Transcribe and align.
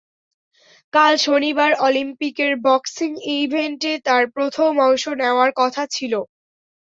কাল 0.93 1.13
শনিবার 1.25 1.71
অলিম্পিকের 1.81 2.53
বক্সিং 2.65 3.11
ইভেন্টে 3.37 3.93
তাঁর 4.05 4.23
প্রথম 4.35 4.71
অংশ 4.87 5.03
নেওয়ার 5.21 5.49
কথা 5.55 5.83
ছিল। 5.95 6.13